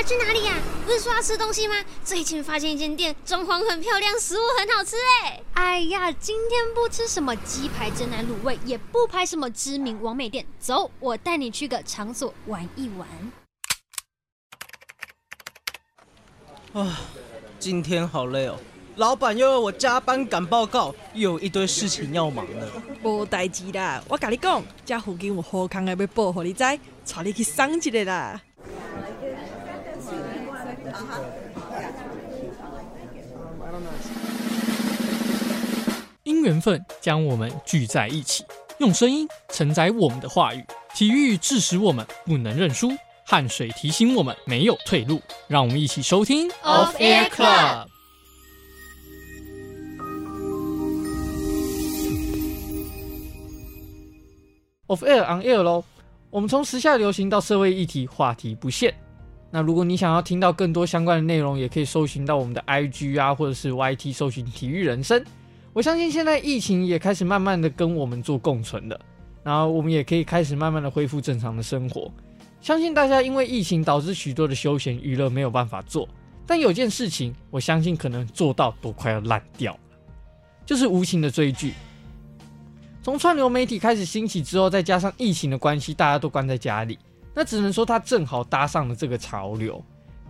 [0.00, 0.54] 要去哪里呀？
[0.86, 1.74] 不是说要吃东西吗？
[2.02, 5.42] 最近发现一间店，装潢很漂亮，食物很好吃哎。
[5.52, 13.06] 哎呀，今天不吃什么鸡排、真奶、卤味，也不拍什么知名网美店，走，我带你去个场所玩一玩。
[16.72, 17.00] 啊，
[17.58, 18.58] 今天好累哦。
[18.96, 22.66] 老板又要我加班赶报告，又有一堆事情要忙呢。
[23.02, 26.78] 无代志啦，我跟你讲，这附近有好康的要报给你知，带
[27.22, 28.40] 你去赏一个啦。
[36.22, 38.44] 因缘分将我们聚在一起，
[38.78, 40.64] 用声音承载我们的话语。
[40.94, 42.90] 体育致使我们不能认输，
[43.24, 45.20] 汗水提醒我们没有退路。
[45.48, 47.86] 让我们一起收听 Off Air Club。
[54.88, 55.84] Off Air on Air 喽！
[56.30, 58.94] 我们从时下流行到社会议题，话题不限。
[59.50, 65.24] 那如果你想要听到更多相关的内容，也可以搜寻到我们的 IG 啊，或者是 YT 搜寻体育人生。
[65.72, 69.00] 我相信现在疫情也开始慢慢的跟我们做共存了，
[69.42, 72.12] 然后我们也可以开始慢慢的恢复正常的生活。
[72.60, 76.08] 相信大家因为疫情导致许多的休闲娱乐没有办法做，
[76.46, 79.80] 但有件事情，我相信可能做到都快要烂掉了，
[80.66, 81.74] 就是无情的追剧。
[83.02, 86.98] 从串流媒体开始兴起之后，再加上疫情的关系，大家都关在家里，
[87.34, 89.82] 那只能说它正好搭上了这个潮流。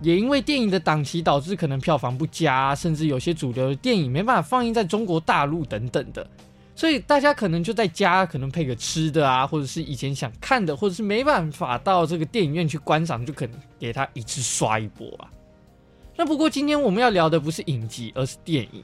[0.03, 6.27] 也因为电影的档期导致可能票房不佳，甚至有些主流的电影没办法放映在中国大陆等等的，
[6.75, 15.29] 所以大家可能就在家，可能配个吃的啊，或者是以前想看的，或者是没办法到这个电影院去观赏，就可能给它一次刷一波啊。
[16.17, 18.83] 那不过今天我们要聊的不是影集，而是电影。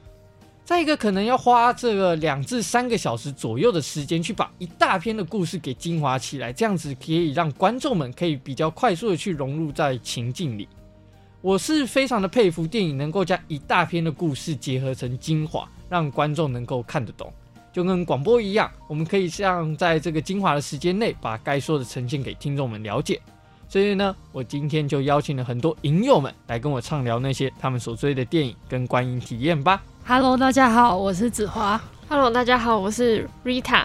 [0.67, 10.67] 再一个，可能要花这个两至三个小时左右的时间，去把一大篇的故事给精华起来，这样子可以让观众们可以比较快速的去融入在情境里。
[11.39, 17.31] 我是非常的佩服电影能够将一大篇的故事结合成精华，让观众能够看得懂，
[17.71, 23.21] 就跟广播一样，我们可以像在这个精华的时间内，把该说的呈现给听众们了解。
[23.69, 29.81] 所以呢，我今天就邀请了很多影友们来跟我畅聊那些他们所追的电影跟观影体验吧。
[30.09, 31.77] Hello，大家好，我是子华。
[32.07, 33.83] Hello，大家好，我是 Rita。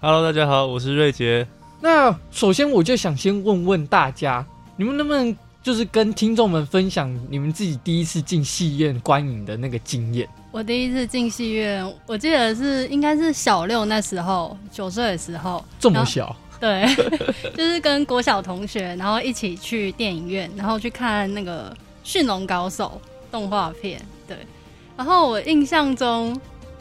[0.00, 1.44] Hello，大家好，我是瑞杰。
[1.80, 4.46] 那首先我就想先问问大家，
[4.76, 10.28] 你们能不能就是跟听众们分享你们自己第一次进戏院观影的那个经验？
[10.52, 15.64] 我第一次进戏院，我记得是应该是小六那时候，九岁的时候。
[15.80, 16.36] 这么小？
[16.60, 16.86] 对，
[17.56, 21.68] 就是跟国小同学，然后一起去电影院，然后去看那个
[22.04, 23.00] 《驯龙高手》
[23.32, 24.00] 动画片。
[24.28, 24.38] 对。
[24.96, 26.38] 然后我印象中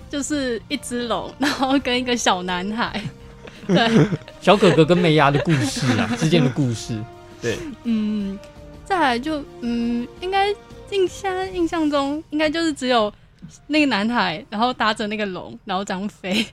[0.10, 3.02] 就是一只龙，然后跟一个小男孩，
[3.68, 4.08] 对，
[4.42, 6.98] 小哥哥跟梅牙的故事啊之间的故事，
[7.42, 8.38] 对，嗯，
[8.86, 10.54] 再来就嗯，应该
[10.92, 13.12] 印象印象中应该就是只有
[13.68, 16.46] 那个男孩，然后搭着那个龙，然后这样飞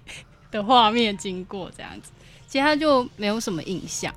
[0.51, 2.11] 的画面经过这样子，
[2.49, 4.15] 其他就没有什么印象。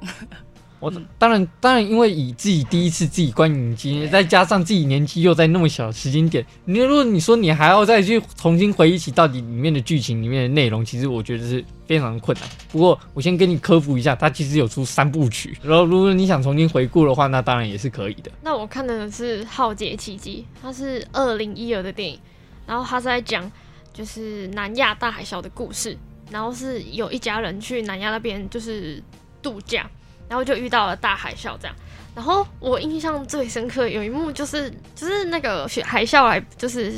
[0.84, 12.50] 我当然当然，因为以自己第一次自己观影经验，再加上自己年纪又在那么小的时间点，你如果你说你还要再去重新回忆起到底里面的剧情里面的内容，其实我觉得是非常困难。
[12.70, 18.30] 不过我先跟你科普一下，它其实有出三部曲，然后如果你想重新回顾的话，那当然也是可以的。
[18.42, 22.20] 那我看的是《浩劫奇迹》，它是二零一二的电影，
[22.68, 23.50] 然后它是在讲
[23.94, 25.98] 就是南亚大海啸的故事，
[26.30, 29.02] 然后是有一家人去南亚那边就是
[29.42, 29.90] 度假。
[30.34, 31.76] 然后就遇到了大海啸，这样。
[32.16, 36.92] 然后我印象最深刻有一幕就是，就是那个海啸来，就是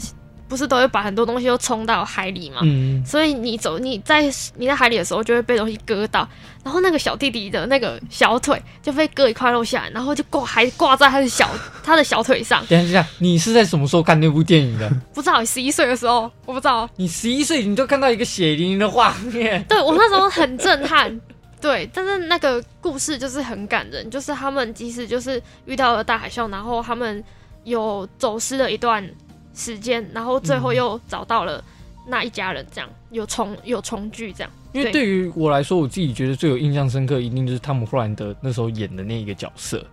[0.47, 2.61] 不是都会把很多东西都冲到海里嘛？
[2.63, 3.03] 嗯。
[3.05, 4.21] 所以你走你在
[4.55, 6.25] 你在海里的时候就会被东西割到，
[6.63, 11.49] 然后那个小弟弟的那个小腿就被割一块肉下来，然后就挂还挂在他的小
[11.83, 12.65] 他的小腿上。
[12.67, 14.89] 等一下，你是在什么时候看那部电影的？
[15.13, 16.89] 不知道，十一岁的时候，我不知道。
[16.95, 19.63] 你十一岁你就看到一个血淋淋的画面？
[19.67, 21.21] 对，我那时候很震撼。
[21.61, 27.23] 对，但是那个故事就是很感人，就是他们即使就是遇到了大海啸，然后他们
[27.63, 29.07] 有走失了一段
[29.55, 31.63] 时间，然后最后又找到了
[32.07, 34.51] 那一家人，这样、嗯、有重有重聚这样。
[34.73, 39.83] 因为对于我来说，我自己觉得最有印象深刻，一定就是汤姆·霍兰德那时候演的那一个角色。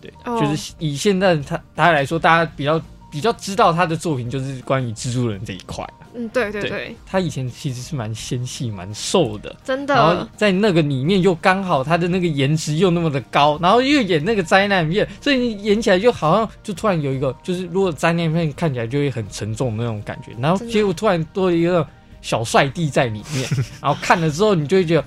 [0.00, 2.80] 对，哦、就是以现在他大家来说，大家比较
[3.10, 5.84] 比较知道他的作品，就是关于蜘蛛人这一块。
[6.16, 9.94] 嗯，对对对，对，他以前其实是蛮纤细、蛮瘦的，真的。
[9.94, 21.86] 然后在那个里面又刚好他的那个颜值又那么的高，然后又演那个灾难片，所以你演起来就好像就突然有一个，就是如果灾难片看起来就会很沉重的那种感觉，然后结果突然多了一个
[22.22, 23.48] 小帅弟在里面，
[23.82, 25.04] 然后看了之后你就会觉得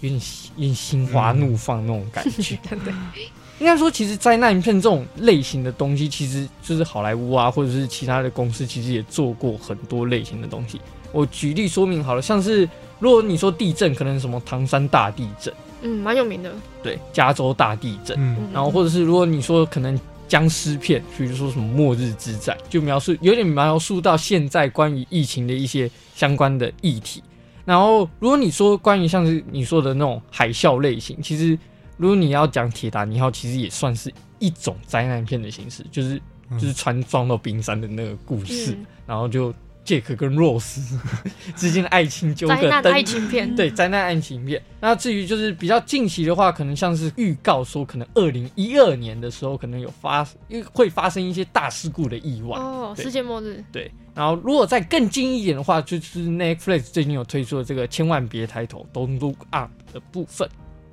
[0.00, 0.20] 有点
[0.56, 2.56] 有点心花怒放那种感觉。
[2.70, 2.94] 对，
[3.62, 10.80] 应该说，其实灾难片这种类型的东西，其实就是好莱坞啊，或者是其他的公司，其实也做过很多类型的东西。
[11.12, 12.68] 我举例说明好了，像是
[12.98, 16.52] 如果你说地震，可能什么唐山大地震，嗯，蛮有名的。
[16.82, 27.22] 对，加州大地震，嗯，然后或者是如果你说可能僵尸片，比如说什么末日之战，就描述有点描述到现在关于疫情的一些相关的议题。
[27.64, 31.56] 然后如果你说关于像是你说的那种海啸类型，其实
[31.96, 36.20] 如果你要讲铁达尼号，其实也算是一种灾难片的形式，就是
[36.52, 39.54] 就是船撞到冰山的那个故事，嗯、然后就。
[39.84, 40.96] 杰克跟罗斯
[41.56, 44.62] 之间的爱情纠葛，灾难爱情片，对，灾难爱情片。
[44.80, 53.60] 那至于就是比较近期的话，可能像是预告说，可能二零一二年的时候，可能有发，因为会发生一些大事故的意外哦，世界末日。
[53.72, 60.48] 对，然后如果再更近一点的话，就是 Netflix 最近有推出的这个《千万别抬头》（Don't Look Up） 的部分。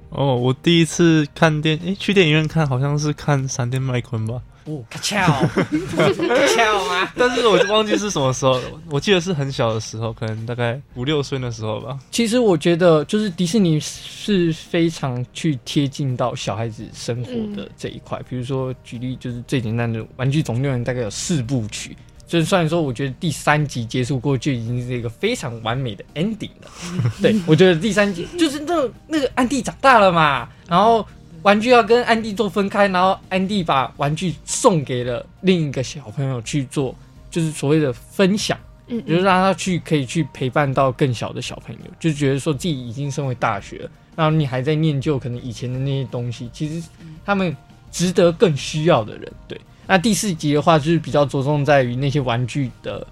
[0.10, 4.42] 哦，我第一次看电，诶，去电影院看，好像是看《闪电麦昆》吧。
[4.66, 7.12] 哦，巧，巧吗？
[7.16, 8.62] 但是我忘记是什么时候了。
[8.90, 11.98] 我记得是很小的时候，可能大概五六岁的时候吧。
[12.12, 18.20] 其实我觉得，就是迪士尼是非常去贴近到小孩子生活的这一块。
[18.20, 21.96] 嗯、比如说，举例就是最简单的《玩具总动员》，大概有四部曲。
[22.30, 26.72] 就是虽然说，我觉得第三集结束过就已经是一个非常完美的 ending 了。
[27.22, 31.06] 对，我觉得第三集就是那那个安迪长大了嘛，然后。
[31.42, 36.94] 玩具要跟安迪做分开，然后安迪把玩具送给了另一个小朋友去做，
[37.31, 46.86] 就是所谓的分享，嗯，就是让他去可以去陪伴到更小的小朋友，就觉得说自己已经升为大学了，然后你还在念旧，可能以前的那些东西，其实
[47.26, 47.56] 他们
[47.90, 49.31] 值得更需要的人。
[49.48, 49.58] 对，
[49.92, 53.06] 那第四集的话，就是比较着重在于那些玩具的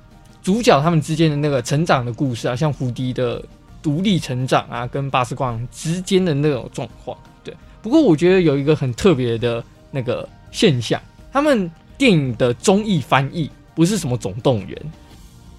[0.44, 3.44] 主角他们之间的那个成长的故事啊，像胡迪的
[3.82, 7.18] 独立成长啊，跟巴斯光之间的那种状况。
[7.44, 7.52] 对
[7.82, 11.02] 不过我觉得有一个很特别的那个现象，
[11.34, 14.80] 他们电影的综艺翻译不是什么总动员，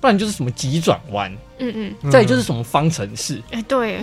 [0.00, 4.00] 不然就是什么急转弯，嗯嗯，再就是什么方程式，哎，对，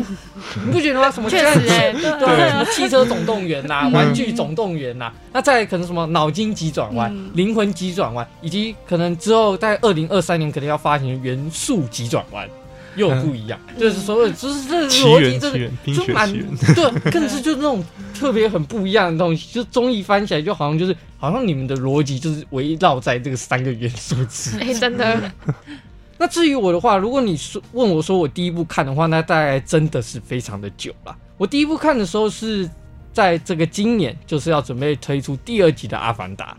[0.65, 1.09] 你不觉得吗？
[1.09, 12.47] 什么确实哎，对，什么汽车总动员呐，玩具总动员呐，那再可能什么脑筋急转弯、灵魂急转弯，以及可能之后在二零二三年可能要发行元素急转弯。
[12.95, 15.59] 又不一样，嗯、就是所有，就是这个逻辑，这个
[15.93, 16.31] 就蛮
[16.73, 17.83] 对， 更是就那种
[18.13, 19.53] 特别很不一样的东西。
[19.53, 24.61] 就综艺翻起来，就好像就是好像你们的逻辑就是围绕在这个三个元素之 间。
[24.61, 25.31] 哎，真的。
[26.17, 31.15] 那至于我的话，如果你说问我说我第一部看的话，那大概真的是非常的久了。
[31.37, 32.69] 我第一部看的时候是
[33.11, 36.57] 在这个今年，就是要准备推出第二集的《阿凡达》。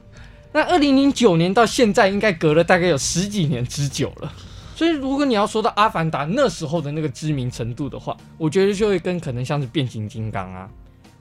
[0.52, 4.32] 那二零零九年到现在，应该隔了大概有十几年之久了。
[4.76, 10.69] 所以，如果你要说到《阿凡达》那时候的那个知名程度的话，我觉得就会跟可能像是变形金刚啊，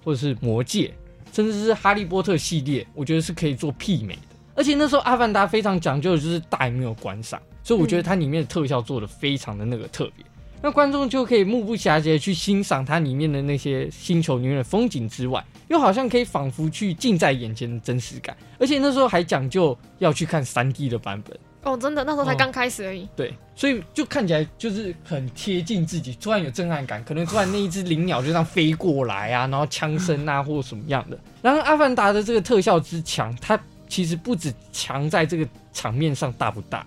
[0.03, 0.93] 或者是魔戒，
[1.31, 4.21] 甚至是哈利波特系列，我觉得是可以做媲美的。
[4.55, 10.25] 而且那时候《阿凡达》非常讲究的就是大荧幕观赏，所以我觉得它里面的特效做的非常的那个特别，
[10.61, 18.35] 那观众就可以目不暇接去欣赏它里面的那些星球里面的风景之外，又好像可以仿佛去近在眼前的真实感。
[18.59, 21.39] 而且那时候还讲究要去看 3D 的版本。
[21.65, 23.03] 哦，真的，那时候才刚开始而已。
[23.03, 23.09] 哦。
[23.15, 27.03] 对，所以就看起来就是很贴近自己，突然有震撼感。
[27.03, 31.17] 可能突然那一只灵鸟就这样飞过来啊，然后枪声啊， 或者什么样的。
[31.41, 36.85] 然后《阿凡达》的这个特效之强，它其实不止强在这个场面上大不大，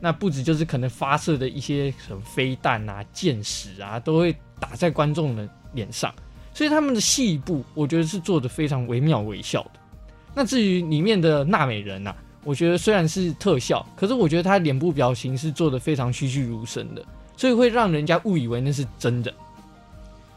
[0.00, 6.10] 那不止就是可能发射的一些什么飞弹啊、箭矢啊，都会打在观众的脸上。
[6.54, 9.70] 所以他们的细部，我觉得是做的非常惟妙惟肖的。
[10.34, 12.16] 那至于里面的纳美人啊。
[12.44, 17.04] 我觉得虽然是特效，可是我觉得他脸部表情是做的非常栩栩如生的，
[17.36, 19.32] 所以会让人家误以为那是真的。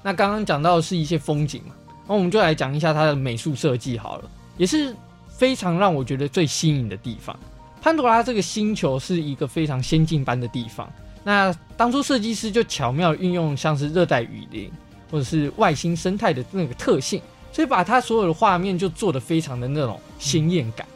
[0.01, 1.75] 那刚刚讲到的是一些风景嘛，
[2.07, 4.95] 那我们就来讲一下它的美术设计好了，也是
[5.27, 7.37] 非常让我觉得最新颖的地方。
[7.81, 10.89] 潘多拉这个星球是一个非常先进般的地方，
[11.23, 14.71] 那当初设计师就巧妙运用像是热带雨林
[15.11, 17.21] 或者是外星生态的那个特性，
[17.51, 20.87] 所以把它所有的画面就做得非常的那种鲜艳感。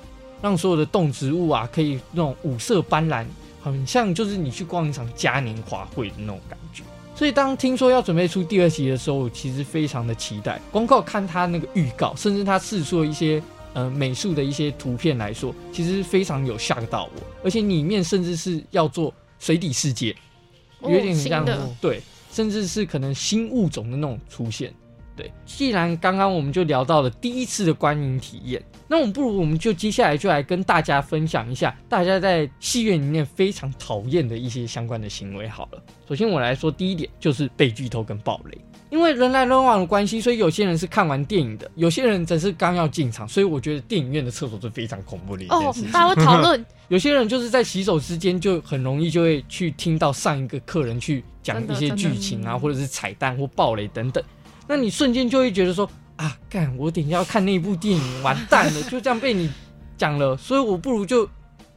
[0.41, 3.25] 让所有的动植物啊，可以那种五色斑斓，
[3.61, 6.83] 很像就是你去逛一场嘉年华会的那种感觉。
[7.15, 10.59] 所以当听说要准备出第二集的时候，我其实非常的期待。
[10.71, 13.41] 光靠看他那个预告，甚至他试出的一些
[13.73, 17.21] 呃美术的一些图片来说，其实非常有吓到我。
[17.43, 20.15] 而且里面甚至是要做水底世界，
[20.81, 21.45] 有点像
[21.79, 24.73] 对，甚至是可能新物种的那种出现。
[25.15, 35.81] 对，既然刚刚我们就聊到了第一次的观影体验，那我们不如我们就接下来就来跟大家分享一下大家在戏院里面非常讨厌的一些相关的行为好了。
[36.07, 38.57] 首先我来说第一点就是被剧透跟爆雷。
[38.89, 54.21] 因为人来人往的关系，所以有些人是看完电影的，有些人则是刚要进场，所以我觉得电影院的厕所是非常恐怖的一件哦事情。，大家会讨论， 有些人就是在洗手之间就很容易就会去听到上一个客人去讲一些剧情啊，或者是彩蛋或爆雷等等，
[54.67, 59.49] 那你瞬间就会觉得说啊，干，我等一下要看那部电影， 完蛋了，就这样被你
[59.97, 61.27] 讲了，所以我不如就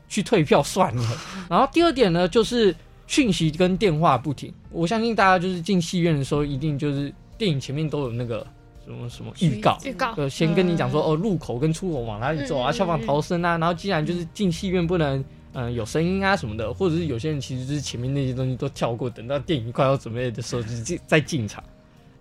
[0.09, 1.03] 去退票算了。
[1.51, 2.75] 然后第二点呢，就是。
[3.07, 8.45] 讯息跟电话不停，我相信大家就是进戏院的时候，一定就是电影前面都有那个
[8.83, 15.19] 什么什么预告，预告就先跟你讲说哦，入口跟出口往哪里走啊，消防逃生啊，然后既然就是进戏院不能
[15.53, 21.63] 嗯、呃、有声音啊什么的，或者是有些人其实就是前面那些东西都跳过，等到电影快要准备的时候就进再进场。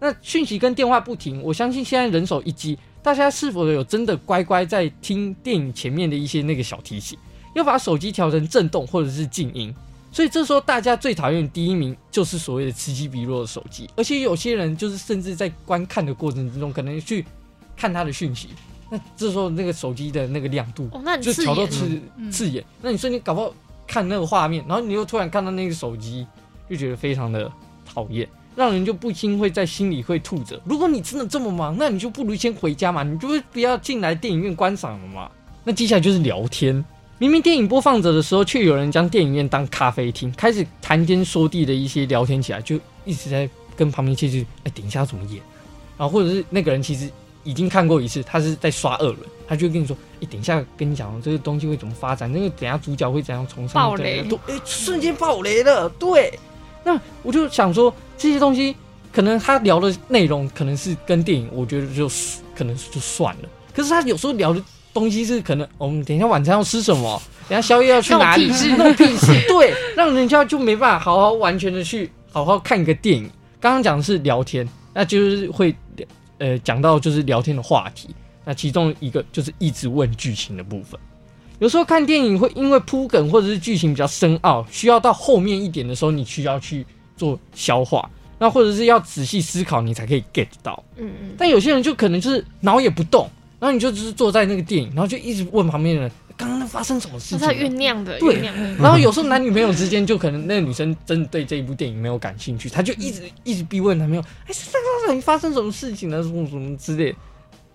[0.03, 7.17] 那讯息跟电话不停，我相信现在人手一机，大家是否有真的乖乖在听电影前面的一些那个小提醒，
[7.55, 9.74] 要把手机调成震动或者是静音。
[10.12, 17.25] 所以这时候大家最讨厌的第一名就是所谓的此起彼落的手机，而且有些人就是甚至在观看的过程之中，可能去
[17.77, 18.50] 看他的讯息，
[18.91, 23.51] 那这时候那个手机的那个亮度哦，那很就调到刺刺眼，那你瞬间搞不好
[23.88, 26.27] 看那个画面，然后你又突然看到那个手机，
[26.69, 27.51] 就觉得非常的
[27.83, 30.60] 讨厌，让人就不禁会在心里会吐着。
[30.65, 35.29] 如果你真的这么忙，那你就不如先回家嘛，你就不要进来电影院观赏了嘛。
[35.63, 36.83] 那接下来就是聊天。
[37.19, 45.41] 明明电影播放着的时候，却有人将电影院当咖啡厅，开始谈天说地的一些聊天起来，就一直在跟旁边切去，哎，等一下怎么演？
[45.98, 47.10] 然后或者是那个人其实
[47.43, 56.38] 已经看过一次，他是在刷二轮，他就跟你说，哎，等一下跟你讲这个东西会怎么发展，那个等一下主角会怎样从上爆雷，对，哎，瞬间爆雷了，对。
[56.83, 58.75] 那我就想说，这些东西
[59.11, 62.09] 可能他聊的内容可能是跟电影，我觉得就
[62.55, 64.61] 可能就算了，可是他有时候聊的。
[64.93, 67.19] 东西是可能，我们等一下晚餐要吃什么？
[67.49, 68.47] 等一下宵夜要去哪里？
[68.77, 73.27] 那种屁事， 对，让人家就没办法好好完全的去好好看一个电影。
[73.59, 75.75] 刚刚讲的是聊天，那就是会
[76.37, 78.13] 呃讲到就是聊天的话题。
[78.45, 80.99] 那其中一个就是一直问剧情的部分。
[81.63, 90.84] 有时候看电影会因为铺梗或者是剧情比较深奥，需要到后面一点的时候，你需要去做消化，那或者是要仔细思考，你才可以 get 到。
[90.98, 91.36] 嗯嗯。
[91.38, 93.29] 但有些人就可能就是脑也不动。
[93.62, 97.48] 然后你就只是坐在那个电影，然后就一直问旁边的人，刚刚发生什么事情？
[97.48, 98.41] 酝酿的，对。
[98.77, 106.22] 然后有时候男女朋友之间，就可能那个女生真的对这一部电影没有感兴趣，她就一直一直逼问男朋友，哎，是刚刚你发生什么事情呢？
[106.22, 107.15] 什么什么之类，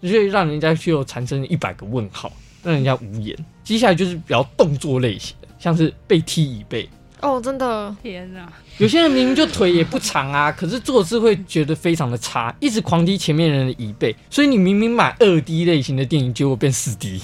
[0.02, 2.30] 就会让人家就产生一百个问号，
[2.62, 3.36] 让人家无言。
[3.62, 6.88] 接下来就是比较动作类型的，像是被踢椅背。
[7.20, 8.48] 哦，真的，天哪！
[8.78, 17.20] 有些人明明就腿也不长啊， 可是坐姿会觉得非常的差，一直狂踢前面人的椅背，所以你明明买二 D 类型的电影，结果变四 D，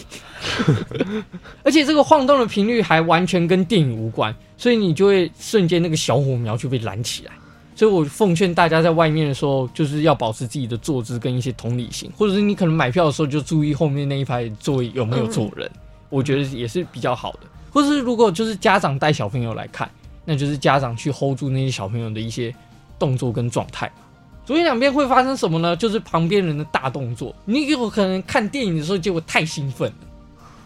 [1.63, 7.31] 而且这个晃动的频率还完全跟电影无关，所以你就会瞬间那个小火苗就被燃起来。
[7.75, 15.71] 所以我奉劝大家在外面的时候，就是要保持自己的坐姿跟一些同理心，或者是你可能买票的时候就注意后面那一排座位有没有坐人，
[16.09, 17.41] 我觉得也是比较好的。
[17.73, 19.91] 或是如果就是家长带小朋友来看，
[20.25, 22.55] 那就是家长去 hold 住那些小朋友的一些
[22.99, 23.91] 动作跟状态。
[24.47, 25.75] 左右两边会发生什么呢？
[25.75, 27.35] 就是旁边人的大动作。
[27.45, 29.97] 你有可能看电影的时候结果太兴奋了，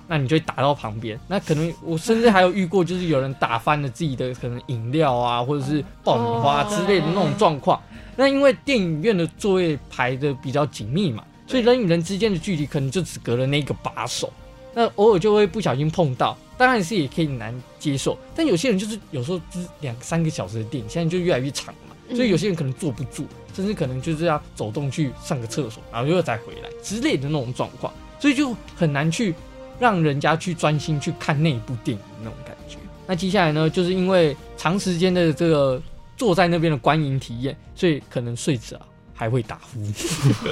[0.09, 1.17] 那你就会打到旁边。
[1.29, 7.81] 那可能我甚至还有遇过，就是有人打翻了自己的可能饮料啊，或者是爆米花之类的那种状况。
[8.17, 14.33] 那因为电影院的座位排的比较紧密嘛，所以人与人之间的距离可能就只隔了那个把手。
[14.75, 16.37] 那偶尔就会不小心碰到。
[16.57, 29.33] 当然是也可以难接受，但有些人就是有时候就是两三个小时的电影，现在就越来越长嘛，所以有些人可能坐不住，甚至可能就是要走动去上个厕所，然后又再回来之类的那种状况，所以就很难去
[29.79, 32.77] 让人家去专心去看那一部电影那种感觉。
[33.07, 35.81] 那接下来呢，就是因为长时间的这个
[36.17, 38.79] 坐在那边的观影体验，所以可能睡着
[39.15, 39.81] 还会打呼。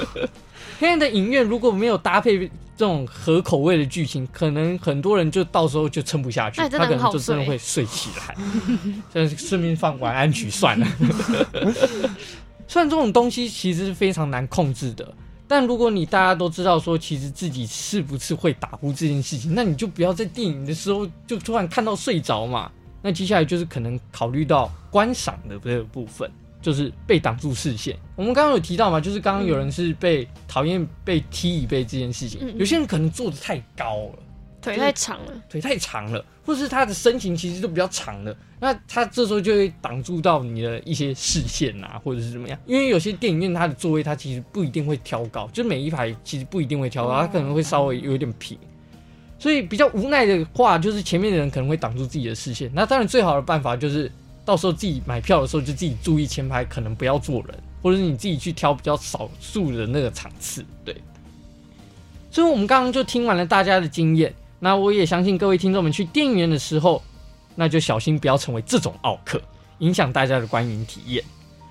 [0.79, 2.39] 现在的影院如果没有搭配
[2.75, 8.35] 这种合口味的剧情，可能很多人就到时候就撑不下去，他可能就真的会睡起来。
[9.13, 10.87] 就顺便放晚安曲算了。
[12.67, 15.13] 虽然这种东西其实是非常难控制的，
[15.47, 22.71] 但如果你大家都知道说，其实自己是不是会打呼这件事情，那你就不要在电影的时候就突然看到睡着嘛。
[23.01, 26.29] 那接下来就是可能考虑到观赏的这个部分。
[26.59, 27.95] 就是被挡住视线。
[28.15, 34.19] 我们刚刚有提到嘛，就是刚刚有人是被讨厌被踢椅背这件事情，嗯、有些人可能坐的太高了，
[34.61, 42.59] 腿太长了，腿太长了，或是他的身形其实都比较长了，那他这时候就会挡住到你的一些视线啊，或者是怎么样？
[42.65, 48.57] 因为有些电影院它的座位它其实不一定会挑高，就每一排其实不一定会挑高，它可能会稍微有点平，
[49.39, 52.69] 所以比较无奈的话，就是前面的人可能会挡住自己的视线。
[52.73, 54.11] 那当然最好的办法就是。
[54.47, 60.95] 到时候自己买票的时候就自己注意前排可能不要坐人，或者是你自己去挑比较少数的那个场次，对。
[62.31, 67.01] 所以，我们刚刚就听完了大家的经验，那我也相信各位听众们去电影院的时候，
[67.55, 69.41] 那就小心不要成为这种奥客，
[69.79, 71.23] 影响大家的观影体验。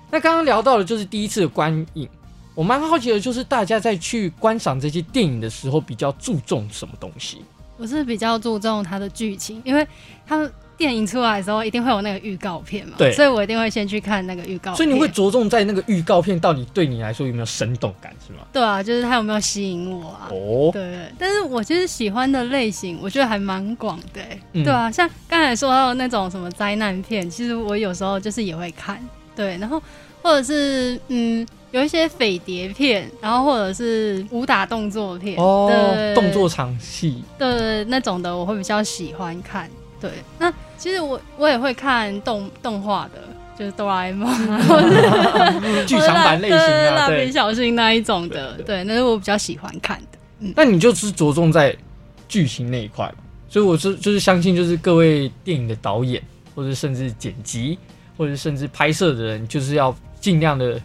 [0.09, 2.07] 那刚刚聊到的就是第一次的观影，
[2.55, 7.41] 我蛮好奇的就是大家在去观赏这些电影的时候，比较注重什么东西？
[7.77, 9.85] 我是比较注重它的剧情，因为
[10.25, 14.75] 他们电影出来的时候一定会有那个预告片嘛，对，所以我一定会先去看那个预告片。
[14.75, 18.39] 所以你会着重在那个预告片到底对你来说有没有生动感，是吗？
[18.53, 20.29] 对啊，就是它有没有吸引我啊？
[20.29, 21.11] 哦，对对。
[21.17, 29.03] 但是我其实喜欢的类型，我觉得还蛮广的、欸嗯，对啊，像刚才说到的那种什么灾难片，其实我有时候就是也会看，
[29.35, 29.81] 对，然后
[30.21, 31.45] 或者是嗯。
[31.71, 35.69] 有一些匪谍片，然后或者是武打动作片，哦，
[36.15, 39.69] 动作场戏，对那种的我会比较喜欢看。
[39.99, 43.21] 对，那其实我我也会看动动画的，
[43.57, 44.29] 就是哆啦 A 梦，
[45.85, 50.17] 剧场版类型啊，蜡笔小新那一种的，对，那是我比较喜欢看的。
[50.39, 51.75] 嗯，那你就是着重在
[52.27, 53.11] 剧情那一块，
[53.49, 56.21] 所以我是就是相信，就是各位电影的导演，
[56.55, 57.77] 或者甚至剪辑，
[58.17, 60.79] 或者甚至拍摄的人，就是要尽量的。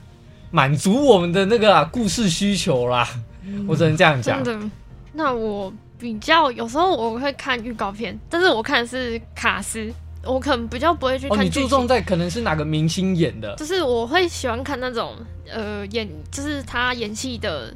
[0.55, 3.09] 满足我们的那个、啊、故事需求啦，
[3.43, 4.45] 嗯、我只能这样讲。
[4.45, 4.71] 真的，
[5.15, 5.73] 那我
[6.03, 9.89] 比较有时候我会看预告片，但是我看的是卡司，
[10.25, 11.39] 我可能比较不会去看。
[11.39, 13.55] 哦，你注重在可能是哪个明星演的？
[13.55, 15.15] 就是我会喜欢看那种
[15.49, 17.73] 呃演，就是他演戏的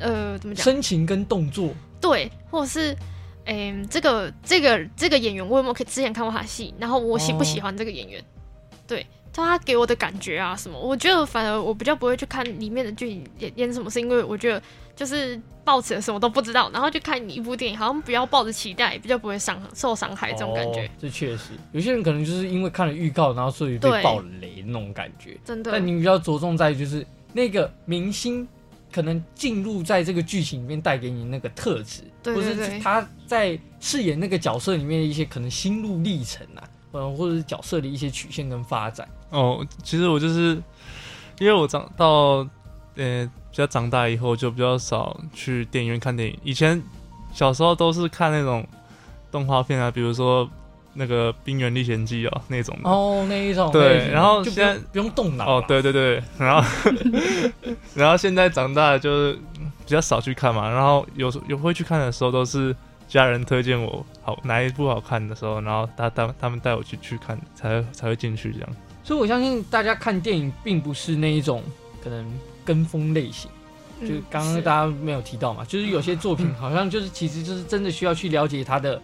[0.00, 0.64] 呃怎么讲？
[0.64, 1.72] 深情跟动作。
[2.00, 2.92] 对，或者是
[3.44, 6.74] 哎、呃、这个这个这个演员，我有没有可以之前看过他的戏？
[6.76, 8.20] 然后我喜不喜欢这个演员？
[8.20, 9.06] 哦、对。
[9.32, 10.78] 他给我的感觉啊，什么？
[10.78, 14.62] 我觉得反而我比较不会去看里面的剧情演演什么，是因为我觉得
[14.96, 20.86] 就是抱持什么都不知道，然后就看你一部电影，好像不要抱着期待，比较不会伤受伤害这种感觉。
[20.86, 25.38] 哦、这确实，有些人可能就是因为看了预告，然后所以被爆雷那种感觉。
[25.44, 25.70] 真的。
[25.70, 28.46] 但你比较着重在就是那个明星
[28.92, 36.64] 可能进入在这个剧情里面带给你那个特质，对对对，或是他在饰演那个角色里面的一些可能心路历程啊。
[36.92, 39.08] 嗯，或者是角色的一些曲线跟发展。
[39.30, 40.62] 哦，其实我就是
[41.38, 42.46] 因为我长到
[42.96, 46.36] 呃比较长大以后，就比较少去电影院看电影。
[46.42, 46.82] 以前
[47.32, 48.66] 小时候都是看那种
[49.30, 50.48] 动画片啊，比如说
[50.94, 52.90] 那个《冰原历险记》哦那种的。
[52.90, 53.70] 哦，那一种。
[53.72, 55.58] 对，然后现在不用动脑。
[55.58, 56.90] 哦，对对对，然后
[57.94, 62.74] 然后现在长大就是比较少去看嘛，然后有有会去看的时候都是。
[63.10, 68.68] 家人推荐我好哪一部好看的时候，然后他他他们带我去去看，才才会进去这样。
[69.10, 71.64] 所以我相信大家看电影并不是那一种
[72.00, 72.24] 可能
[72.64, 73.50] 跟风类型，
[73.98, 79.02] 嗯、就刚刚大家没有提到嘛，就是有些作品 好像就是其实就是真的需要去了解它的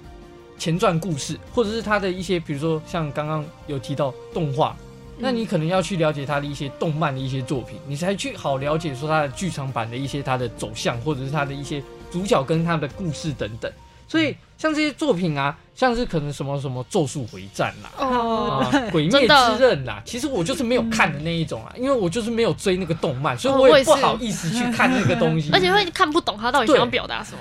[0.57, 4.77] 前传故事，或者是它的一些，比如说像刚刚有提到动画，
[5.19, 13.69] 那你可能要去了解它的一些动漫的一些作品，你才去好了解说它的剧场版的一些它的走向，或者是它的一些主角跟它的故事等等。
[14.09, 27.39] 所以像这些作品啊，像是可能什么什么《咒术回战》啦，哦，啊《鬼灭之刃》啦，其实我就是没有看的那一种啊，因为我就是没有追那个动漫，所以我也不好意思去看那个东西，而且会看不懂他到底想要表达什么。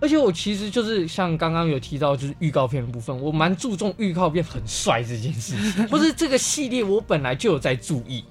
[0.00, 8.24] 而且我其实就是像刚刚有提到，就是预告片的部分，我蛮注重预告片很帅这件事情， 或是这个系列我本来就有在注意。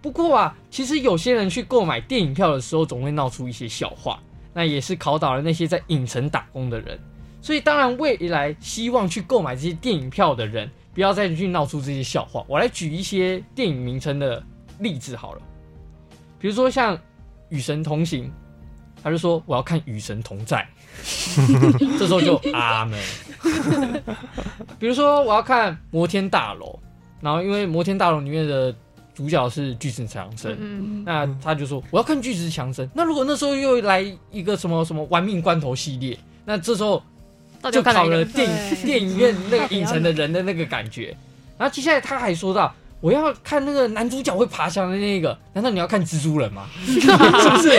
[0.00, 4.20] 不过啊，其实有些人去购买电影票的时候，总会闹出一些笑话。
[4.54, 6.98] 那也是考倒了那些在影城打工的人，
[7.40, 12.44] 所以当然未来希望去购买这些电影票的人，不要再去闹出这些笑话。
[12.48, 14.42] 我来举一些电影名称的
[14.80, 15.40] 例子好了，
[16.38, 16.96] 比如说像
[17.48, 18.24] 《与神同行》，
[19.02, 20.66] 他就说我要看《与神同在》，
[21.98, 23.00] 这时候就阿门。
[24.78, 26.66] 比如说我要看《摩天大楼》，
[27.20, 28.74] 然后因为《摩天大楼》里面的。
[29.14, 32.88] 主角是巨石强森，嗯，那他就说我要看巨石强森。
[32.94, 37.02] 那如果那时候又来一个什么什么玩命关头系列，那这时候
[37.72, 41.16] 就考了电影电影院那个 影城的人的那个感觉。
[41.56, 46.66] 然后接下来他还说到我要看那个男主角会爬墙的那个，难道你要看蜘蛛人吗？
[46.86, 47.70] 是不是？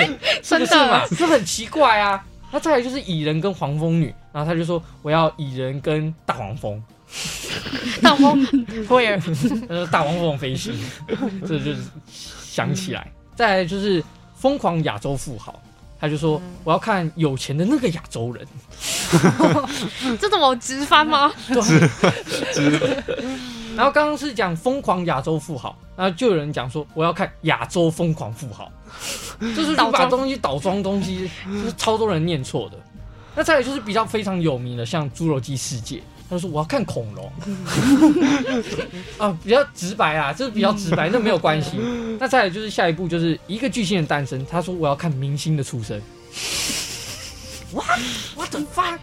[0.43, 1.05] 是不是 嘛？
[1.17, 2.23] 这很奇怪啊。
[2.51, 6.81] 那再来就是蚁人跟黄蜂女，然后他就说我要蚁人跟大黄蜂。
[8.01, 9.19] 大黄蜂，威尔，
[9.67, 10.73] 呃，大黄蜂飞行，
[11.47, 11.77] 这就是
[12.39, 13.11] 想起来。
[13.35, 14.03] 再来就是
[14.35, 15.59] 疯狂亚洲富豪，
[15.99, 18.47] 他就说我要看有钱的那个亚洲人。
[20.19, 21.31] 这怎么直翻吗？
[21.49, 23.03] 对。
[23.75, 28.71] 然后刚刚是讲疯狂亚洲富豪，然后就有人讲说我要看亚洲疯狂富豪，
[29.55, 32.77] 就是把东西倒装东西，就是超多人念错的。
[33.35, 35.97] 那再来就是比较非常有名的，像《侏罗纪世界》。
[36.29, 37.31] 他就说我要看恐龙。
[39.17, 41.77] 啊，比较直白啊，这是比较直白， 那没有关系。
[42.19, 44.45] 那再来就是下一步，就是一个巨星的诞生。
[44.45, 45.99] 他说我要看明星的出生。
[47.73, 47.83] 哇
[48.35, 48.97] ，What the fuck？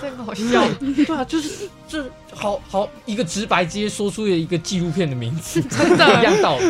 [0.00, 0.68] 真好笑。
[1.06, 6.64] 对啊，就是这好好一个直白，直接说出了一个纪录片的名字， 真的一样道理。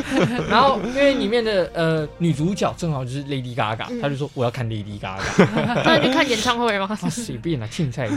[0.48, 5.83] 然后因为里面的呃女主角正好就是 Lady Gaga，他就说我要看 Lady Gaga。
[5.85, 6.87] 那你去看演唱会吗？
[6.88, 8.09] 啊，随便啦，青菜。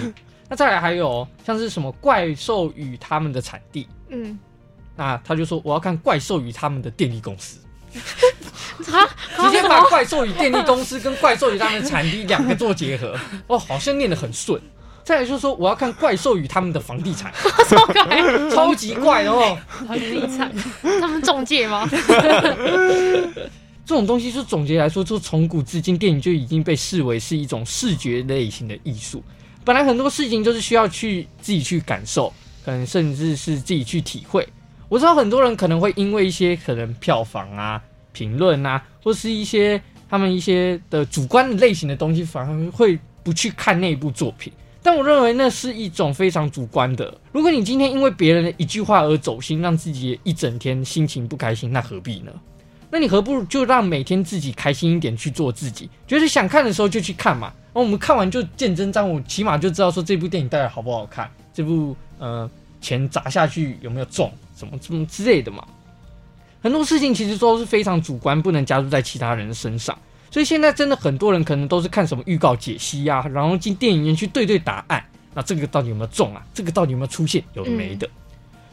[0.49, 4.37] 那再来还有像是什么怪兽与他们的产地，嗯，
[4.95, 7.59] 那他就说我要看怪兽与他们的电力公司。
[8.91, 9.07] 啊，
[9.41, 14.61] 直接把怪兽与电力公司跟怪兽与他们的产地两个做结合，哦，好像念得很顺。
[15.03, 17.33] 再来就是说，我要看怪兽与他们的房地产，
[18.53, 19.57] 超级怪的哦，
[19.87, 20.53] 房地产，
[20.99, 21.89] 他们中介吗？
[23.85, 29.23] 这种东西就总结来说，就从古至今，电影就已经被视为是一种视觉类型的艺术。
[29.67, 32.31] 本来很多事情就是需要去自己去感受，
[32.63, 34.47] 可能甚至是自己去体会。
[34.87, 37.83] 我知道很多人可能会因为一些可能票房啊。
[38.13, 44.53] 评论啊，或是一些他们一些的主观类型的东西，反而会不去看那部作品。
[44.81, 47.13] 但我认为那是一种非常主观的。
[47.33, 52.31] 如果你今天因为别人的一句话而走心，让自己一整天心情不开心，那何必呢？
[52.97, 57.53] 那你何不就让每天自己开心一点去做自己，觉得想看的时候就去看嘛。
[57.65, 62.49] 然后我们看完就见真章，我起码就知道说这部电影到底好不好看，这部呃
[62.81, 65.63] 钱砸下去有没有中，什么什么之类的嘛。
[66.59, 69.95] 很多事情其实都是非常主观，不能加入在其他人的身上。
[70.31, 75.05] 所以现在真的很多人可能都是看什么预告解析呀、啊，然后进电影院去对对答案。
[75.35, 76.43] 那这个到底有没有中啊？
[76.51, 77.43] 这个到底有没有出现？
[77.53, 78.09] 有的没的。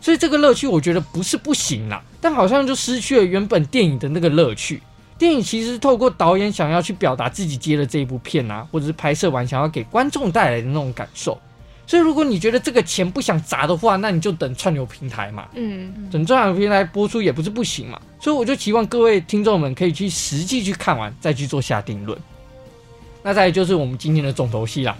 [0.04, 4.82] 所以这个乐趣我觉得不是不行啦，但好像就失去了原本电影的那个乐趣。
[5.16, 11.40] 电影其实透过导演想要去表达自己接了这一部片啊，或者是拍摄完想要给观众带来的那种感受。
[11.86, 15.48] 所以，如果你觉得这个钱不想砸的话，那你就等串流平台嘛。
[15.54, 17.98] 嗯，等串流平台播出也不是不行嘛。
[18.20, 22.18] 所以，我就期望各位听众们可以去实际去看完，再去做下定论。
[23.22, 24.94] 那再来就是我们今天的重头戏啦。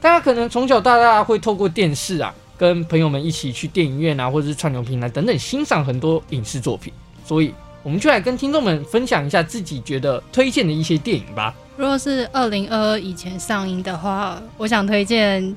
[0.00, 6.92] 大家可能从小到大会透过电视啊，跟朋友们一起去电影院啊，或者是串流平台等等欣赏很多影视作品。
[7.24, 11.54] 所以，我们就来跟听众们分享一下自己觉得推荐的一些电影吧。
[11.76, 15.54] 如果是二零二二以前上映的话，我想推荐。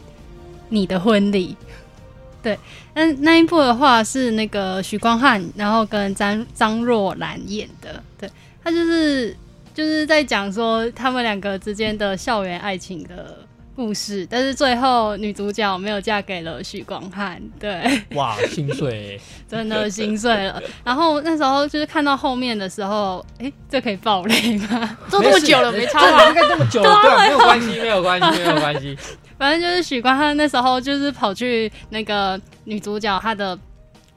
[0.71, 1.55] 你的婚礼，
[2.43, 2.55] 对，
[2.93, 8.29] 那那一部的话是那个许光汉，然后跟张张若兰演的，对，
[8.63, 9.35] 他就是
[9.73, 13.39] 就是在讲说他们两个之间的校园爱情的
[13.79, 20.61] 故事，但是最后女主角没有嫁给了许光汉，对， 哇，心碎， 真的心碎了。
[20.83, 24.97] 然后那时候就是看到后面的时候，哎、欸，这可以爆雷吗？
[25.09, 26.27] 都这么久了没差吗？
[26.27, 28.97] 应该这么久了，对， 没有关系，没有关系，没有关系。
[29.37, 33.57] 反正就是许光汉那时候就是跑去那个女主角她的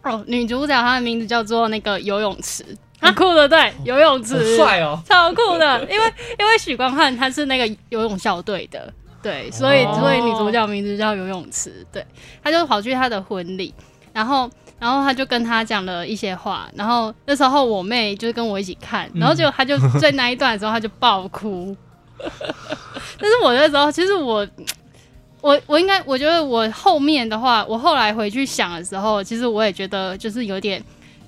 [0.03, 2.64] 哦，女主角她的名字叫做那个游泳池，
[3.01, 8.92] 很酷的，对，游泳池，帅哦，超酷的，因为因为许光汉他是那个游泳校队的，
[9.23, 12.05] 对，所以所以女主角名字叫游泳池，对，
[12.43, 13.73] 他就跑去他的婚礼，
[14.13, 21.77] 然后然后他就跟他讲了一些话，然后那时候我妹就是跟我一起看，然后结果他就在那一段的时候他就爆哭，
[22.19, 24.47] 但是我那时候其实我。
[25.41, 30.81] 我我应该，我觉得我后面的话，我后来回去想的时候，其实我也觉得就是有点，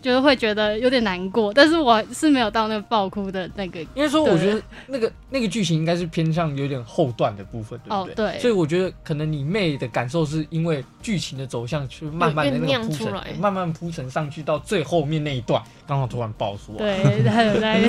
[0.04, 3.80] 就是会觉得有点难过，但是我是没有到那个爆哭的那个。
[3.94, 8.12] 因为说，我觉得那个那个剧情应该是偏向有点后段的部分，对不对？
[8.12, 8.38] 哦，对。
[8.38, 16.78] 所以我觉得可能你妹的感受是因为剧情的走向，去慢慢的那个铺陈，慢慢铺陈上去到最后面那一段，刚好突然爆出来。
[16.80, 17.80] 对， 还有在，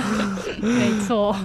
[0.62, 1.36] 没错。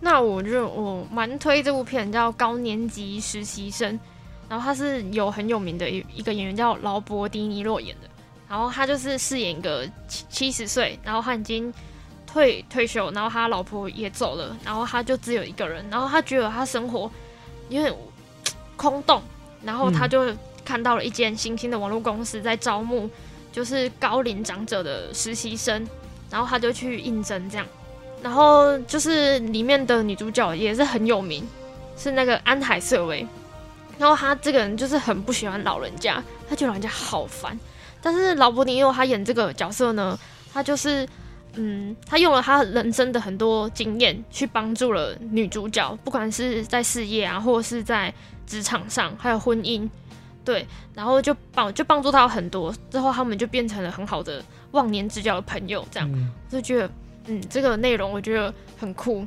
[0.00, 3.94] 那我就我蛮推这部片，叫《高年级实习生》，
[4.50, 8.08] 然后他是有很有名的一一个演员叫劳勃迪尼洛演的，
[8.52, 11.72] 然后他就是饰演一个七七十岁，然后他已经
[12.26, 17.10] 退退休，然后他老婆也走了，然后他就只有一个人，然后他觉得他生活
[17.70, 17.90] 有点
[18.76, 19.22] 空洞，
[19.62, 20.36] 然后他就
[20.66, 23.08] 看到了一间新兴的网络公司在招募，
[23.50, 25.88] 就是高龄长者的实习生，
[26.30, 27.66] 然后他就去应征这样。
[28.22, 31.48] 然后就是里面的女主角也是很有名，
[31.96, 33.26] 是那个安海瑟薇。
[33.98, 37.58] 然后他这个人就是很不喜欢老人家，他觉得老人家好烦。
[38.02, 40.18] 但是劳勃尼诺他演这个角色呢，
[40.52, 41.08] 他就是
[41.54, 48.12] 嗯，他用了他人生的很多经验去帮助了女主角，不管是在事业啊，或者是在
[48.46, 49.88] 职场上，还有婚姻，
[50.44, 52.74] 对，然后就帮就帮助他很多。
[52.90, 56.90] 之后他们就变成了很好的忘年之交的朋友，这样、嗯、就觉得。
[57.28, 59.24] 嗯，这个内容我觉得很酷。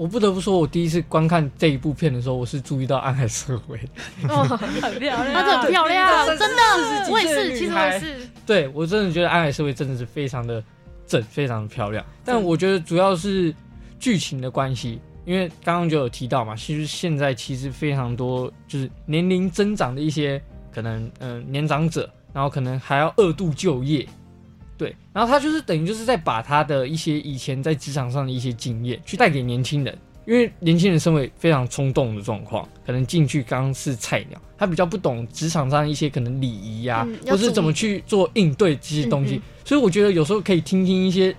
[0.00, 3.78] 我不得不说，我第一次观看这一部片的时候，我是注意到暗海社会，
[4.30, 8.26] 哦，很漂亮，她真的很漂亮，真的，我也是，其实我也是。
[8.46, 10.64] 对，我真的觉得暗海社会真的是非常的
[11.06, 12.02] 正，非常的漂亮。
[12.24, 13.54] 但我觉得主要是
[13.98, 20.42] 剧情的关系，因为刚刚就有提到嘛，其实现在其实非常多就是年龄增长的一些
[20.74, 24.08] 可能，嗯、呃，年长者，然后可能还要二度就业。
[24.80, 41.36] 对，然后他就是等于就是在把他的一些以前在职场上的一些经验去带给年轻人，因为年轻人身为非常冲动的状况，可能进去刚是菜鸟，他比较不懂职场上一些可能礼仪呀，或是怎么去做应对这些东西，嗯嗯，所以我觉得有时候可以听听一些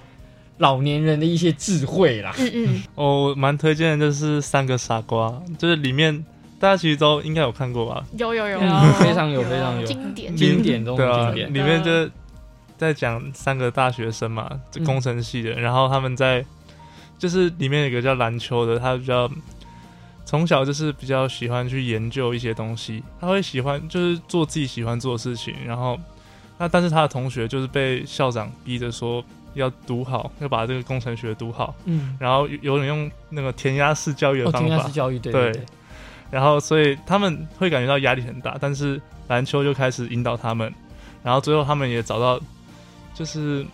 [0.60, 2.36] 老年人的一些智慧啦。
[2.38, 6.24] 嗯嗯， 我蛮推荐的就是《三个傻瓜》，就是里面
[6.60, 8.06] 大家其实都应该有看过吧？
[8.20, 12.08] 有有有，嗯、非常有非常有经典经典中的经典，里面就。
[12.82, 16.44] 在讲三个大学生嘛，这工程系的，嗯、然后他们在
[17.20, 19.30] 就是里面有一个叫篮球的，他比较
[20.26, 25.96] 从小就是比较喜欢去研究一些东西，他会喜欢就是做自己喜欢做的事情，然后
[26.58, 35.66] 那但是他的同学就是被校长逼着说要读好，要把这个工程学读好，嗯，然后有人用那个填鸭式教育的方法，填鸭式教育对，对，对，对，
[36.32, 40.74] 然后所以他们会感觉到压力很大，但是篮球就开始引导他们，
[41.22, 42.42] 然后最后他们也找到。
[43.14, 43.66] 就是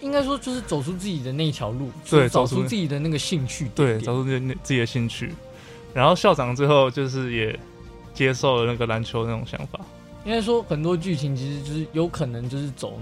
[0.00, 5.32] 应该说，就是走出自己的那条路，对，找出自己的那个兴趣，对，找出自己自己的兴趣。
[5.94, 7.58] 然后校长最后就是也
[8.14, 9.80] 接受了那个篮球那种想法。
[10.24, 12.98] 应该说，很多剧情其实就是有可能就是走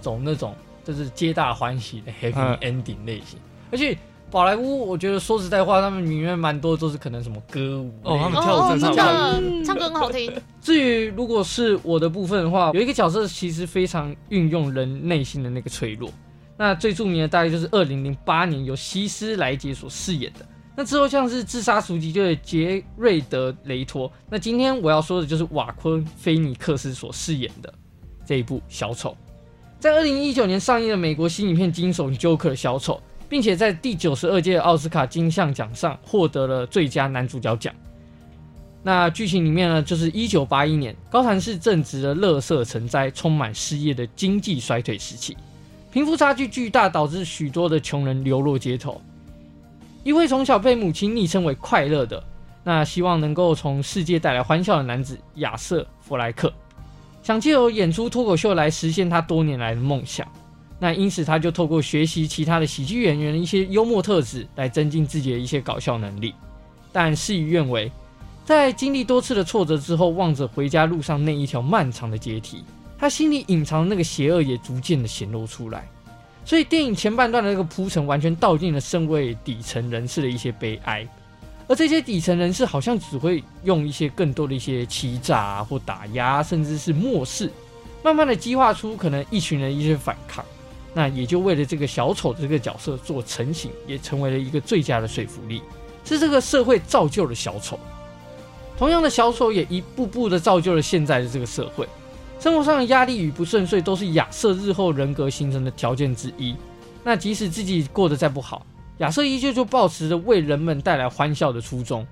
[0.00, 3.96] 走那种就是皆大欢喜的 happy ending 类型，嗯、而且。
[4.30, 10.32] 宝莱坞，我觉得说实在话，他们里面蛮多都是可能什么歌舞哦，他们跳舞真的唱歌很好听。
[10.62, 16.08] 至于如果是我的部分的话，有一个角色其实非常运用人内心的那个脆弱。
[16.56, 20.46] 那最著名的大概就是二零零八年由西斯莱杰所饰演的。
[20.76, 24.10] 那之后像是自杀突击队杰瑞德雷托。
[24.28, 27.72] 那今天我要说的就是瓦昆菲尼克斯所饰演的
[28.24, 29.16] 这一部小丑，
[29.80, 33.02] 在二零一九年上映的美国新影片惊悚 Joker 小丑。
[33.30, 37.72] 并且在第九十二届奥斯卡金像奖上获得了最佳男主角奖。
[38.82, 45.36] 那剧情里面呢，就是一九八一年，高谭市正值了垃圾成灾、充满失业的经济衰退时期，
[45.92, 49.00] 贫富差距巨大，导致许多的穷人流落街头。
[50.02, 52.24] 一位从小被母亲昵称为“快乐”的，
[52.64, 56.52] 那希望能够从世界带来欢笑的男子亚瑟·弗莱克，
[57.22, 60.26] 想借由演出脱口秀来实现他多年来的梦想。
[60.82, 66.34] 那因此，他就透过学习其他的喜剧演员的一些幽默特质，来增进自己的一些搞笑能力。
[66.90, 67.92] 但事与愿违，
[68.46, 72.64] 在经历多次的挫折之后，望着回家路上那一条漫长的阶梯，
[72.98, 75.86] 他心里隐藏的那个邪恶也逐渐的显露出来。
[76.46, 81.06] 所以，电影前半段的那个铺陈，完全道尽了身为底层人士的一些悲哀。
[81.68, 87.52] 而这些底层人士，好像只会用一些更多的一些欺诈，或打压，甚至是漠视，
[88.02, 90.42] 慢慢的激化出可能一群人一些反抗。
[90.92, 95.62] 那也就为了这个小丑的这个角色做成型，也成为了一个最佳的说服力。
[96.04, 97.78] 是这个社会造就了小丑，
[98.76, 101.86] 同样的小丑也一步步的造就了现在的这个社会。
[102.40, 106.56] 生活上的压力与不顺遂都是亚瑟日后人格形成的条件之一。
[107.04, 108.66] 那即使自己过得再不好，
[108.98, 112.06] 亚瑟依旧就保持着为人们带来欢笑的初衷。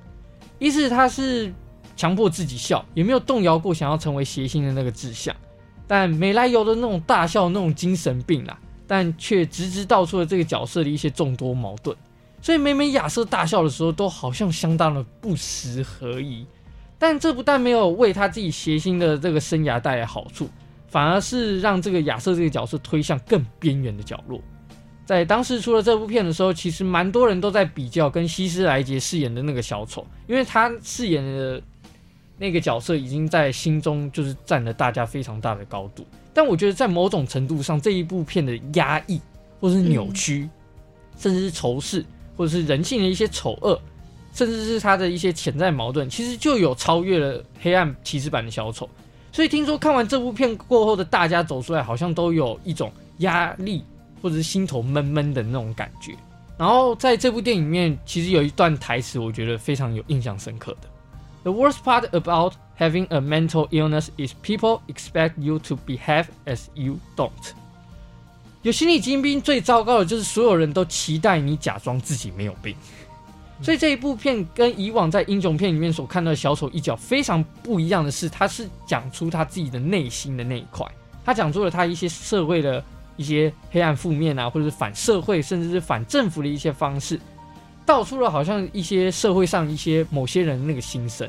[0.59, 1.53] 一是他是
[1.97, 5.35] 强迫自己笑，也没有动摇过想要成为谐星的那个志向，
[5.87, 8.59] 但没来由的那种大笑，那种精神病啦。
[8.89, 11.97] 但却直直道出了这个角色的一些众多矛盾，
[12.43, 16.47] 所以每每亚瑟大笑的时候，都好像相当的不时合宜。
[16.99, 20.49] 但这不但没有为他自己谐星的这个生涯带来好处，
[20.89, 24.41] 反而是让这个亚瑟这个角色推向更边缘的角落。
[25.07, 31.63] 在当时出了这部片的时候，其实蛮多人都在比较跟希斯莱杰饰演的那个小丑，因为他饰演的
[32.37, 36.05] 那个角色已经在心中就是占了大家非常大的高度。
[36.39, 39.21] 但我觉得，在某种程度上，这一部片的压抑，
[39.61, 40.51] 或是扭曲，嗯、
[41.19, 43.77] 甚至是仇视，或者是人性的一些丑恶，
[44.33, 48.89] 甚至是他的一些潜在矛盾，其实就有超越了黑暗骑士版的小丑。
[49.33, 53.83] 所以听说看完这部片过后的大家走出来，好像都有一种压力，
[54.23, 56.15] 或者是心头闷闷的那种感觉。
[56.57, 60.89] 然后在这部电影里面，其实有一段台词，我觉得非常有印象深刻的。
[61.43, 66.99] The worst part about having a mental illness is people expect you to behave as you
[67.17, 67.31] don't。
[68.63, 72.75] 有心理疾病最糟糕的就是所有人都期待你假装自己没有病。
[73.61, 80.87] 所以这一部片跟以往在英雄片里面所看到的小丑一角非常不一样的是，他是讲出他自己的内心的那一块，
[81.25, 82.85] 他讲出了他一些社会的
[83.17, 87.19] 一些黑暗负面啊，或者是反社会甚至是反政府的一些方式。
[87.85, 91.29] 道出了好像一些社会上一些某些人的那个心声。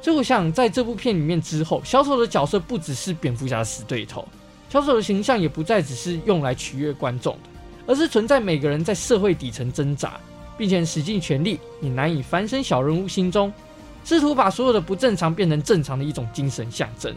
[0.00, 4.26] 所以我想，在这部片里面之后，小丑的角色不只是蝙蝠侠死对头，
[4.68, 7.50] 小丑的形象也不再只是用来取悦观众的，
[7.86, 10.18] 而是存在每个人在社会底层挣扎，
[10.56, 13.52] 并且使尽全力也难以翻身小人物心中，
[14.04, 17.14] 试图把所有的不正常变成正常的一种精神象征。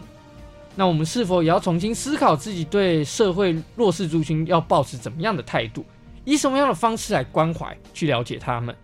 [0.74, 5.84] 那我们是否也要重新思考自己对社会弱势族群要保持怎么样的态度，
[6.24, 8.74] 以什么样的方式来关怀、去了解他们？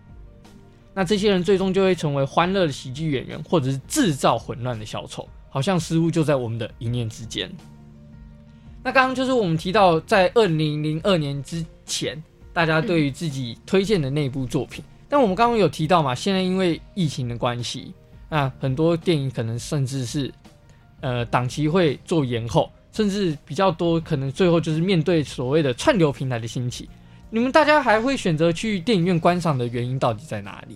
[0.99, 7.49] 那这些人最终就会成为欢乐的喜剧演员，或者是制造混乱的小丑，好像似乎就在我们的一念之间。
[8.83, 17.93] 那刚刚就是我们提到，在二零零二年之前，大家对于自己推荐的那部作品，嗯、但我们刚刚有提到嘛，现在因为疫情的关系，
[18.27, 20.29] 那很多电影可能甚至是
[20.99, 26.89] 呃档期会做延后，甚至比较多可能最后就是面对所谓的串流平台的兴起，
[27.29, 30.75] 你们大家还会选择去电影院观赏的原因到底在哪里？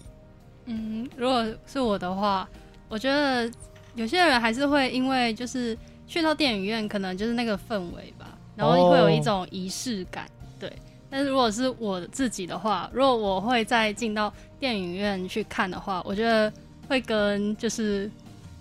[0.66, 2.48] 嗯，如果是我的话，
[2.88, 3.50] 我觉得
[3.96, 10.74] 有些人还是会因为就是去到电影院，可能就是那个氛围吧，然后会有一种仪式感，哦、对。
[11.10, 16.52] 但是如果是我自己的话，如果我会再进到电影院去看的话，我觉得
[16.88, 18.10] 会跟就是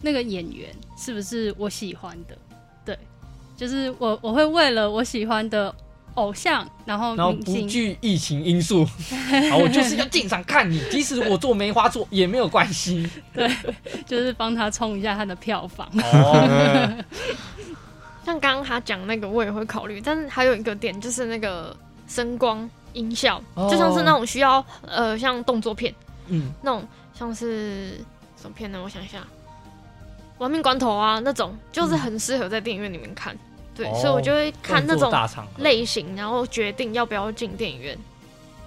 [0.00, 2.36] 那个演员是不是我喜欢的，
[2.84, 2.98] 对，
[3.56, 5.74] 就是我我会为了我喜欢的。
[6.14, 8.84] 偶像，然后然后不惧疫情因素，
[9.50, 13.08] 好，我就是要进场看你，即使我做梅花座也没有关系。
[13.32, 13.50] 对，
[14.06, 15.88] 就是帮他冲一下他的票房。
[15.94, 17.04] 哦、
[18.24, 21.74] 像刚刚他讲那个，我也会考虑，但是还有一个点就是那个
[22.06, 25.94] 声光音效，哦、就像是那种需要呃，像动作片，
[26.28, 27.98] 嗯，那种像是
[28.40, 28.80] 什么片呢？
[28.82, 29.18] 我想一下，
[30.38, 33.36] 《亡命关头》啊，那种就是很适合在电影院里面看。
[33.74, 35.10] 对，哦、所以我就会看那种
[35.58, 37.98] 类型，然后决定要不要进电影院。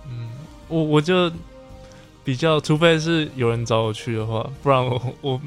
[0.08, 0.30] 嗯，
[0.68, 1.32] 我我就
[2.24, 5.42] 比较，除非是有人找我去的话，不然我 我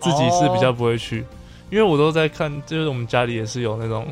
[0.00, 1.24] 自己是比较不会去，哦、
[1.70, 4.06] 因为我都在看，就是我们家里也是有那种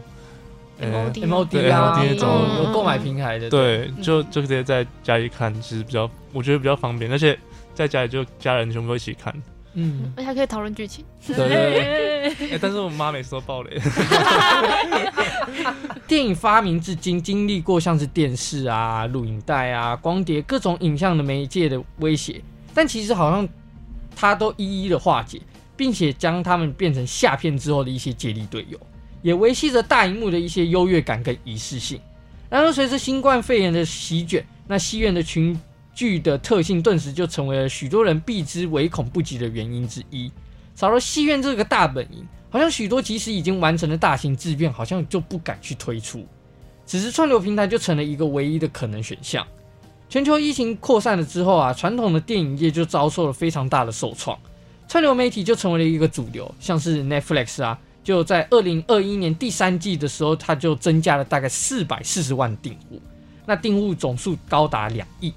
[0.81, 2.03] MOD 啊。
[2.03, 7.38] 那种有购买平台的，对，就就直接在家里看，其实比较我觉得比较方便，而且
[7.75, 9.35] 在家里就家人全部都一起看。
[9.75, 11.05] 嗯，而且还可以讨论剧情。
[11.27, 12.51] 对对对。
[12.51, 13.79] 欸、但是我妈每次都爆雷。
[16.07, 22.41] 电影发明至今，经历过像是电视啊、录影带啊、光碟各种影像的媒介的威胁，
[22.73, 23.49] 但其实好像
[24.15, 25.41] 它都一一的化解，
[25.77, 28.79] 并且将它们变成下片之后的一些接力队友，
[29.23, 32.01] 也维系着大荧幕的一些优越感跟仪式性。
[32.49, 35.59] 然而，随着新冠肺炎的席卷，那戏院的群
[35.95, 40.31] 剧的特性顿时就成为了许多人避之唯恐不及的原因之一。
[40.75, 46.27] 少了戏院这个大本营，好像许多即使已经完成的大型制片，好像就不敢去推出。
[46.85, 49.47] 此时串流平台就成了一个唯一的可能选项。
[50.09, 54.39] 全球疫情扩散了之后啊，传统的电影业就遭受了非常大的受创，
[54.87, 56.53] 串流媒体就成为了一个主流。
[56.61, 63.01] 像是 Netflix 啊，就在二零二一年第三季的时候，它就增加了大概四百四十万订户，
[63.47, 65.33] 那订户总数高达两亿。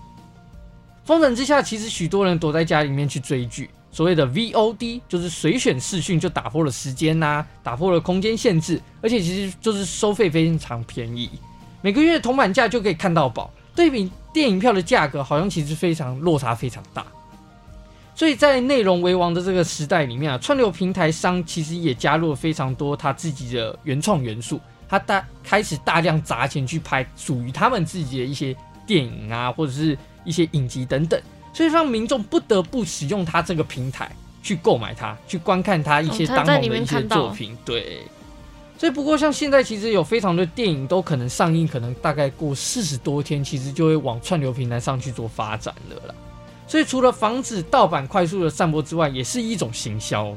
[1.08, 3.70] 封城之下，其实许多人躲在家里面去追剧。
[3.94, 11.30] 所谓的 VOD 就是随选视讯，就打破了时间呐、打破了空间限制，而且其实就是收费非常便宜，
[11.82, 13.50] 每个月铜板价就可以看到宝。
[13.74, 17.06] 对比电影票的价格，好像其实非常落差非常大。
[18.14, 28.54] 所以在内容为王的这个时代里面啊，串流平台商其实也加入了非常多他自己的原创元素，他大开始大量砸钱去拍属于他们自己的一些
[28.86, 29.98] 电影啊，或者是。
[30.28, 31.20] 一些影集等等，
[31.54, 34.12] 所以让民众不得不使用它这个平台
[34.44, 37.54] 去购买它，去观看它一些当红的一些作品。
[37.54, 38.02] 哦、对，
[38.78, 46.16] 所以不过像现在其实有非常多电影都可能上映，可能大概过四十多天，其实就会往串流平台上去做发展了啦。
[46.68, 50.36] 所以除了防止盗版快速的散播之外，也是一种行销。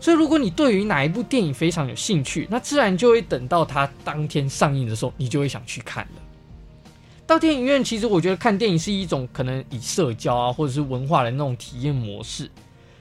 [0.00, 6.21] 所以如果你对于哪一部电影非常有兴趣，那自然就会等到它当天上映的时候，你就会想去看了。
[7.32, 12.50] 到电影院，其实我觉得看电影是一种可能以社交啊，或者是文化的那种体验模式。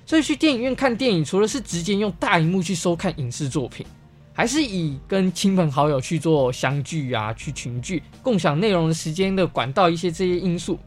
[0.06, 3.86] 所以去电影院看电影，除了是直接用大荧幕去收看影视作品，
[4.32, 10.80] 还是以跟亲朋好友去做相聚啊，去群聚、共享内容的时间的管道一些这些因素。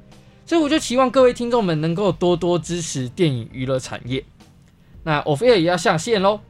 [0.46, 4.24] 所以我就期望各位听众们能够多多支持电影娱乐产业。
[5.02, 6.40] 那 Off Air 也要下线喽。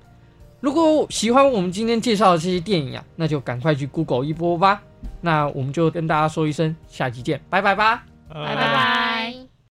[0.60, 4.80] 如果喜欢我们今天介绍的这些电影啊，那就赶快去 Google 一波吧。
[5.24, 9.43] 那我们就跟大家说一声，下期见，拜拜吧，拜拜。